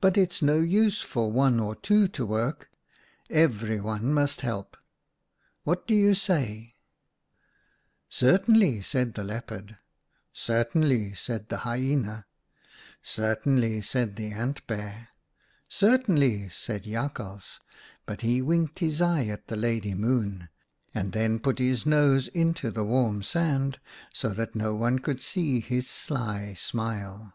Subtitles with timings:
[0.00, 2.70] But it's no use for one or two to work;
[3.28, 4.78] everyone must help.
[5.62, 6.74] What do you say?'"
[7.78, 9.76] * Certainly,' said Leopard.
[10.32, 12.24] "'Certainly,' said Hyena.
[13.02, 15.08] "'Certainly,' said Ant bear.
[15.56, 17.60] "* Certainly,' said Jakhals,
[18.06, 20.48] but he winked his eye at the Lady Moon,
[20.94, 23.80] and then put his nose into the warm sand
[24.14, 27.34] so that no one could see his sly smile.